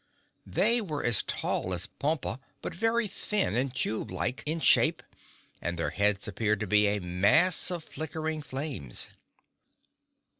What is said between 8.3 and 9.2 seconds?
flames.